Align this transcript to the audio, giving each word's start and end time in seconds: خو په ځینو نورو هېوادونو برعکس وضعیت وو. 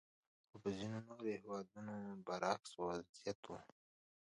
خو 0.49 0.55
په 0.63 0.69
ځینو 0.77 0.97
نورو 1.07 1.27
هېوادونو 1.37 1.93
برعکس 2.25 2.71
وضعیت 2.83 3.39
وو. 3.45 3.57